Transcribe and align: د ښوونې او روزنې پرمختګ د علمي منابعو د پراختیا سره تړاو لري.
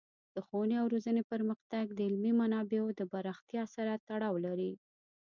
د 0.35 0.37
ښوونې 0.45 0.75
او 0.81 0.85
روزنې 0.93 1.23
پرمختګ 1.31 1.85
د 1.93 1.99
علمي 2.07 2.33
منابعو 2.41 2.89
د 2.99 3.01
پراختیا 3.11 3.63
سره 3.75 3.91
تړاو 4.07 4.35
لري. 4.45 4.71